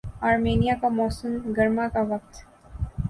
Armenia 0.21 0.73
کا 0.81 0.87
موسم 0.89 1.31
گرما 1.57 1.87
کا 1.93 2.01
وقت 2.09 2.33